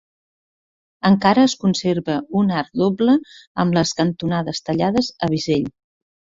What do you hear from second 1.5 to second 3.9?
conserva un arc doble amb